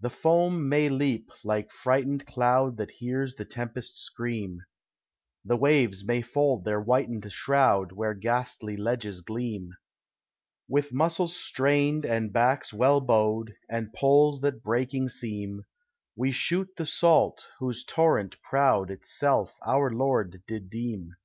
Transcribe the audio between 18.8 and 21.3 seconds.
Itself our lord did deem.